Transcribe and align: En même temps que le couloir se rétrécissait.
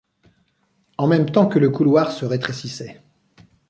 En 0.97 1.05
même 1.05 1.29
temps 1.29 1.45
que 1.47 1.59
le 1.59 1.69
couloir 1.69 2.11
se 2.11 2.25
rétrécissait. 2.25 3.03